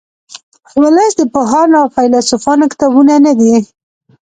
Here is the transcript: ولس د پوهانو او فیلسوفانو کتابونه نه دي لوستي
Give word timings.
ولس 0.81 1.11
د 1.17 1.21
پوهانو 1.33 1.75
او 1.81 1.87
فیلسوفانو 1.95 2.69
کتابونه 2.71 3.13
نه 3.25 3.33
دي 3.39 3.51
لوستي 3.55 3.71